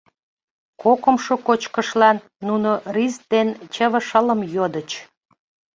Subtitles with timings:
[0.81, 2.17] Кокымшо кочкышлан
[2.47, 4.89] нуно рис ден чыве шылым йодыч.